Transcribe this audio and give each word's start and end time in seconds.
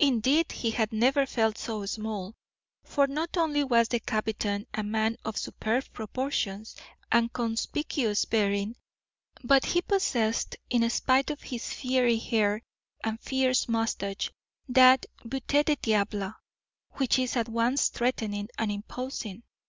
Indeed, 0.00 0.50
he 0.50 0.72
had 0.72 0.92
never 0.92 1.24
felt 1.24 1.58
so 1.58 1.86
small, 1.86 2.34
for 2.82 3.06
not 3.06 3.36
only 3.36 3.62
was 3.62 3.86
the 3.86 4.00
captain 4.00 4.66
a 4.74 4.82
man 4.82 5.16
of 5.24 5.38
superb 5.38 5.84
proportions 5.92 6.74
and 7.12 7.32
conspicuous 7.32 8.24
bearing, 8.24 8.74
but 9.44 9.64
he 9.64 9.80
possessed, 9.80 10.56
in 10.70 10.90
spite 10.90 11.30
of 11.30 11.42
his 11.42 11.72
fiery 11.72 12.16
hair 12.18 12.62
and 13.04 13.20
fierce 13.20 13.68
moustache, 13.68 14.32
that 14.68 15.06
beauté 15.24 15.64
de 15.64 15.76
diable 15.76 16.34
which 16.94 17.16
is 17.20 17.36
at 17.36 17.48
once 17.48 17.90
threatening 17.90 18.48
and 18.58 18.72
imposing. 18.72 19.44